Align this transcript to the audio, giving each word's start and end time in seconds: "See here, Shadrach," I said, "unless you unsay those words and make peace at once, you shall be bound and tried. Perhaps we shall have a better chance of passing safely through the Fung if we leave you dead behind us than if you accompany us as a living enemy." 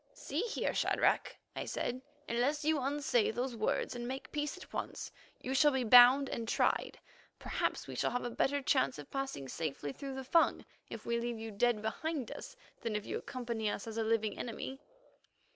"See 0.15 0.41
here, 0.47 0.73
Shadrach," 0.73 1.35
I 1.55 1.65
said, 1.65 2.01
"unless 2.27 2.65
you 2.65 2.79
unsay 2.81 3.29
those 3.29 3.55
words 3.55 3.95
and 3.95 4.07
make 4.07 4.31
peace 4.31 4.57
at 4.57 4.73
once, 4.73 5.11
you 5.39 5.53
shall 5.53 5.69
be 5.69 5.83
bound 5.83 6.27
and 6.27 6.47
tried. 6.47 6.97
Perhaps 7.37 7.85
we 7.85 7.93
shall 7.93 8.09
have 8.09 8.25
a 8.25 8.31
better 8.31 8.63
chance 8.63 8.97
of 8.97 9.11
passing 9.11 9.47
safely 9.47 9.93
through 9.93 10.15
the 10.15 10.23
Fung 10.23 10.65
if 10.89 11.05
we 11.05 11.19
leave 11.19 11.37
you 11.37 11.51
dead 11.51 11.83
behind 11.83 12.31
us 12.31 12.55
than 12.81 12.95
if 12.95 13.05
you 13.05 13.19
accompany 13.19 13.69
us 13.69 13.85
as 13.85 13.99
a 13.99 14.03
living 14.03 14.39
enemy." 14.39 14.79